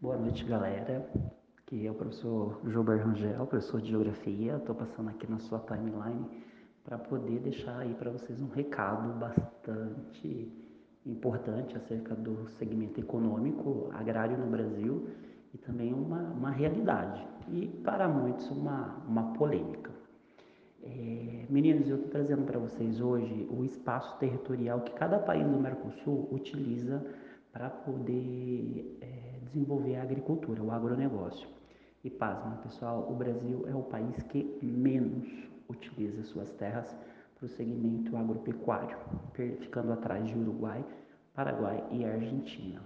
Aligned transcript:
Boa 0.00 0.16
noite, 0.16 0.44
galera. 0.44 1.06
Aqui 1.58 1.86
é 1.86 1.90
o 1.90 1.94
professor 1.94 2.60
Gilber 2.66 3.04
Rangel, 3.04 3.46
professor 3.46 3.82
de 3.82 3.90
Geografia. 3.90 4.56
Estou 4.56 4.74
passando 4.74 5.10
aqui 5.10 5.30
na 5.30 5.38
sua 5.40 5.58
timeline 5.60 6.26
para 6.82 6.96
poder 6.96 7.38
deixar 7.40 7.78
aí 7.78 7.94
para 7.94 8.10
vocês 8.10 8.40
um 8.40 8.48
recado 8.48 9.12
bastante 9.18 10.50
importante 11.04 11.76
acerca 11.76 12.14
do 12.14 12.48
segmento 12.58 12.98
econômico 12.98 13.90
agrário 13.92 14.38
no 14.38 14.46
Brasil 14.46 15.08
e 15.52 15.58
também 15.58 15.92
uma, 15.92 16.22
uma 16.30 16.50
realidade 16.50 17.22
e 17.52 17.66
para 17.84 18.08
muitos 18.08 18.50
uma, 18.50 19.02
uma 19.06 19.32
polêmica. 19.34 19.90
É, 20.82 21.46
meninos, 21.50 21.88
eu 21.88 21.96
estou 21.96 22.10
trazendo 22.10 22.44
para 22.44 22.58
vocês 22.58 23.00
hoje 23.00 23.46
o 23.50 23.64
espaço 23.64 24.18
territorial 24.18 24.80
que 24.80 24.92
cada 24.92 25.18
país 25.18 25.46
do 25.46 25.58
Mercosul 25.58 26.28
utiliza 26.30 27.04
para 27.52 27.68
poder 27.68 28.98
é, 29.00 29.40
desenvolver 29.44 29.96
a 29.96 30.02
agricultura, 30.02 30.62
o 30.62 30.70
agronegócio. 30.70 31.48
E 32.02 32.08
pasmem, 32.08 32.56
pessoal, 32.62 33.06
o 33.10 33.14
Brasil 33.14 33.66
é 33.68 33.74
o 33.74 33.82
país 33.82 34.16
que 34.22 34.58
menos 34.62 35.28
utiliza 35.68 36.22
suas 36.22 36.50
terras 36.52 36.96
para 37.36 37.46
o 37.46 37.48
segmento 37.48 38.16
agropecuário, 38.16 38.96
ficando 39.60 39.92
atrás 39.92 40.26
de 40.26 40.38
Uruguai, 40.38 40.84
Paraguai 41.34 41.84
e 41.90 42.04
Argentina. 42.04 42.80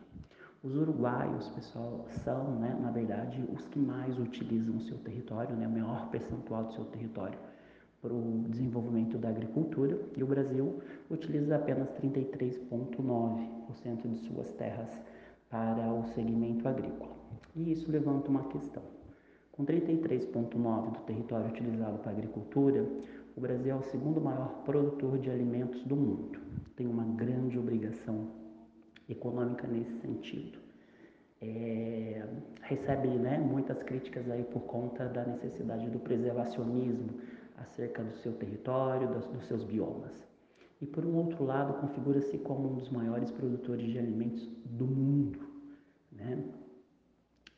Os 0.65 0.75
uruguaios, 0.79 1.49
pessoal, 1.51 2.07
são, 2.25 2.59
né, 2.59 2.75
na 2.81 2.91
verdade, 2.91 3.45
os 3.53 3.67
que 3.67 3.79
mais 3.79 4.19
utilizam 4.19 4.77
o 4.77 4.81
seu 4.81 4.97
território, 4.97 5.55
né, 5.55 5.67
o 5.67 5.71
maior 5.71 6.09
percentual 6.09 6.65
do 6.65 6.73
seu 6.73 6.87
território 6.87 7.39
para 8.01 8.15
o 8.15 8.43
desenvolvimento 8.49 9.19
da 9.19 9.29
agricultura, 9.29 10.01
e 10.17 10.23
o 10.23 10.27
Brasil 10.27 10.81
utiliza 11.11 11.57
apenas 11.57 11.91
33,9% 12.01 14.09
de 14.09 14.17
suas 14.21 14.51
terras 14.53 14.89
para 15.51 15.93
o 15.93 16.03
segmento 16.15 16.67
agrícola. 16.67 17.13
E 17.55 17.71
isso 17.71 17.93
levanta 17.93 18.31
uma 18.31 18.45
questão. 18.45 18.85
Com 19.53 19.67
33,9% 19.67 20.93
do 20.93 21.01
território 21.01 21.49
utilizado 21.49 21.99
para 21.99 22.11
a 22.11 22.15
agricultura, 22.15 22.89
o 23.37 23.41
Brasil 23.41 23.71
é 23.71 23.77
o 23.77 23.83
segundo 23.83 24.19
maior 24.19 24.63
produtor 24.65 25.19
de 25.19 25.29
alimentos 25.29 25.85
do 25.85 25.95
mundo. 25.95 26.39
Tem 26.75 26.87
uma 26.87 27.05
grande 27.05 27.59
obrigação 27.59 28.29
econômica 29.07 29.67
nesse 29.67 29.93
sentido. 30.01 30.64
É, 31.45 32.27
recebe 32.63 33.09
né, 33.09 33.39
muitas 33.39 33.83
críticas 33.83 34.31
aí 34.31 34.45
por 34.45 34.61
conta 34.63 35.07
da 35.07 35.25
necessidade 35.25 35.89
do 35.91 35.99
preservacionismo 35.99 37.11
acerca 37.57 38.03
do 38.03 38.13
seu 38.15 38.33
território, 38.33 39.09
dos, 39.09 39.27
dos 39.27 39.47
seus 39.47 39.63
biomas. 39.63 40.27
E 40.81 40.87
por 40.87 41.05
um 41.05 41.17
outro 41.17 41.45
lado, 41.45 41.75
configura-se 41.81 42.37
como 42.39 42.73
um 42.73 42.75
dos 42.75 42.91
maiores 42.91 43.31
produtores 43.31 43.87
de 43.87 43.99
alimentos 43.99 44.49
do 44.65 44.87
mundo. 44.87 45.39
Né? 46.13 46.43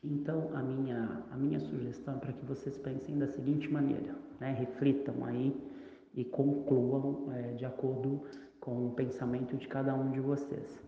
Então, 0.03 0.49
a 0.53 0.61
minha, 0.61 1.23
a 1.31 1.37
minha 1.37 1.59
sugestão 1.59 2.15
é 2.15 2.19
para 2.19 2.33
que 2.33 2.45
vocês 2.45 2.77
pensem 2.77 3.17
da 3.17 3.27
seguinte 3.27 3.71
maneira, 3.71 4.15
né? 4.39 4.53
reflitam 4.53 5.25
aí 5.25 5.55
e 6.13 6.23
concluam 6.23 7.31
é, 7.33 7.53
de 7.53 7.65
acordo 7.65 8.21
com 8.59 8.87
o 8.87 8.91
pensamento 8.91 9.55
de 9.55 9.67
cada 9.67 9.93
um 9.95 10.11
de 10.11 10.19
vocês. 10.19 10.81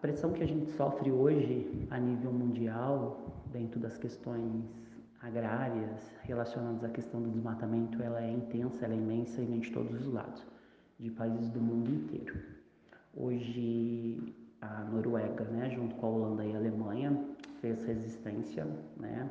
Pressão 0.00 0.32
que 0.32 0.42
a 0.42 0.46
gente 0.46 0.70
sofre 0.70 1.12
hoje 1.12 1.86
a 1.90 1.98
nível 1.98 2.32
mundial, 2.32 3.20
dentro 3.52 3.78
das 3.78 3.98
questões 3.98 4.64
agrárias 5.20 6.10
relacionadas 6.22 6.82
à 6.82 6.88
questão 6.88 7.20
do 7.20 7.28
desmatamento, 7.28 8.02
ela 8.02 8.22
é 8.24 8.30
intensa, 8.30 8.86
ela 8.86 8.94
é 8.94 8.96
imensa 8.96 9.42
e 9.42 9.44
vem 9.44 9.60
de 9.60 9.70
todos 9.70 9.92
os 10.00 10.10
lados, 10.10 10.42
de 10.98 11.10
países 11.10 11.50
do 11.50 11.60
mundo 11.60 11.90
inteiro. 11.90 12.34
Hoje 13.14 14.34
a 14.62 14.84
Noruega, 14.84 15.44
né, 15.44 15.68
junto 15.68 15.94
com 15.96 16.06
a 16.06 16.08
Holanda 16.08 16.46
e 16.46 16.54
a 16.54 16.56
Alemanha, 16.56 17.22
fez 17.60 17.84
resistência, 17.84 18.66
né, 18.96 19.28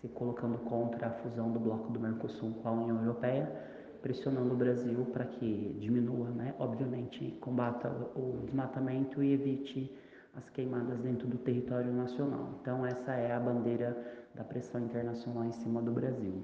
se 0.00 0.06
colocando 0.06 0.56
contra 0.58 1.08
a 1.08 1.10
fusão 1.10 1.50
do 1.50 1.58
bloco 1.58 1.92
do 1.92 1.98
Mercosul 1.98 2.52
com 2.62 2.68
a 2.68 2.72
União 2.72 3.00
Europeia, 3.00 3.50
pressionando 4.02 4.54
o 4.54 4.56
Brasil 4.56 5.04
para 5.12 5.24
que 5.24 5.76
diminua, 5.80 6.28
né, 6.30 6.54
obviamente, 6.60 7.36
combata 7.40 7.88
o 8.14 8.38
desmatamento 8.44 9.20
e 9.20 9.32
evite 9.32 9.92
as 10.36 10.48
queimadas 10.50 10.98
dentro 11.00 11.26
do 11.26 11.38
território 11.38 11.92
nacional. 11.92 12.50
Então 12.60 12.84
essa 12.84 13.12
é 13.12 13.32
a 13.32 13.40
bandeira 13.40 13.96
da 14.34 14.44
pressão 14.44 14.80
internacional 14.80 15.44
em 15.44 15.52
cima 15.52 15.80
do 15.80 15.90
Brasil. 15.90 16.42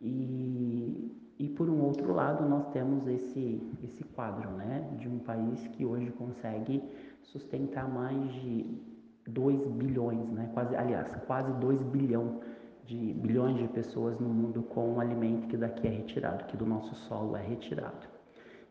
E, 0.00 1.16
e 1.38 1.48
por 1.48 1.70
um 1.70 1.80
outro 1.82 2.12
lado 2.12 2.46
nós 2.48 2.66
temos 2.72 3.06
esse 3.06 3.62
esse 3.82 4.04
quadro, 4.04 4.50
né, 4.50 4.88
de 4.98 5.08
um 5.08 5.18
país 5.20 5.66
que 5.68 5.84
hoje 5.84 6.10
consegue 6.12 6.82
sustentar 7.22 7.88
mais 7.88 8.32
de 8.34 8.96
2 9.28 9.66
bilhões, 9.66 10.28
né? 10.30 10.50
quase, 10.54 10.76
aliás, 10.76 11.08
quase 11.26 11.52
2 11.54 11.82
bilhão 11.82 12.40
de, 12.84 13.12
bilhões 13.14 13.56
de 13.56 13.68
pessoas 13.68 14.18
no 14.18 14.28
mundo 14.28 14.62
com 14.62 14.94
um 14.94 15.00
alimento 15.00 15.48
que 15.48 15.56
daqui 15.56 15.86
é 15.86 15.90
retirado, 15.90 16.44
que 16.44 16.56
do 16.56 16.64
nosso 16.64 16.94
solo 16.94 17.36
é 17.36 17.42
retirado. 17.42 18.06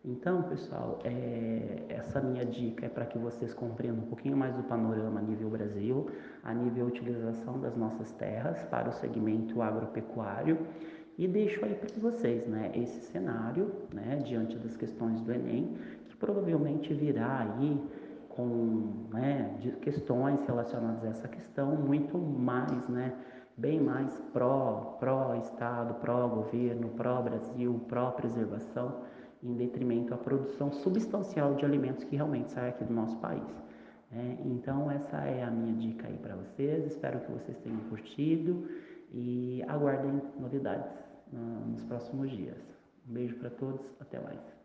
Então, 0.03 0.43
pessoal, 0.43 0.99
é, 1.03 1.94
essa 2.15 2.25
minha 2.25 2.45
dica 2.45 2.85
é 2.85 2.89
para 2.89 3.05
que 3.05 3.17
vocês 3.17 3.53
compreendam 3.53 4.05
um 4.05 4.07
pouquinho 4.07 4.37
mais 4.37 4.55
do 4.55 4.63
panorama 4.63 5.19
a 5.19 5.23
nível 5.23 5.49
Brasil, 5.49 6.09
a 6.43 6.53
nível 6.53 6.85
utilização 6.85 7.59
das 7.59 7.75
nossas 7.75 8.09
terras 8.13 8.63
para 8.63 8.87
o 8.87 8.93
segmento 8.93 9.61
agropecuário. 9.61 10.57
E 11.17 11.27
deixo 11.27 11.63
aí 11.65 11.75
para 11.75 11.89
vocês, 11.99 12.47
né, 12.47 12.71
esse 12.73 13.11
cenário, 13.11 13.69
né, 13.93 14.21
diante 14.23 14.57
das 14.57 14.77
questões 14.77 15.19
do 15.21 15.33
Enem, 15.33 15.75
que 16.07 16.15
provavelmente 16.15 16.93
virá 16.93 17.39
aí 17.39 17.81
com 18.29 19.07
né, 19.11 19.57
questões 19.81 20.45
relacionadas 20.45 21.03
a 21.03 21.07
essa 21.07 21.27
questão 21.27 21.75
muito 21.75 22.17
mais, 22.17 22.87
né, 22.87 23.13
bem 23.57 23.81
mais 23.81 24.21
pró, 24.31 24.95
pró 25.01 25.35
Estado, 25.35 25.95
pró 25.95 26.27
governo, 26.29 26.89
em 29.45 29.53
detrimento 29.53 30.13
à 30.13 30.17
produção 30.17 30.71
substancial 30.71 31.53
de 31.55 31.63
alimentos 31.63 32.03
que 32.03 32.15
realmente 32.15 32.51
sai 32.51 32.69
aqui 32.69 32.83
do 32.83 32.93
nosso 32.93 33.15
país. 33.17 33.43
É, 34.11 34.37
então 34.45 34.89
essa 34.89 35.17
é 35.17 35.43
a 35.43 35.51
minha 35.51 35.73
dica 35.73 36.07
aí 36.07 36.17
para 36.17 36.35
vocês. 36.35 36.85
Espero 36.85 37.19
que 37.19 37.31
vocês 37.31 37.57
tenham 37.59 37.79
curtido 37.89 38.67
e 39.13 39.63
aguardem 39.67 40.21
novidades 40.39 40.91
uh, 41.31 41.69
nos 41.69 41.83
próximos 41.83 42.31
dias. 42.31 42.57
Um 43.07 43.13
beijo 43.13 43.35
para 43.35 43.51
todos, 43.51 43.81
até 43.99 44.19
mais. 44.19 44.64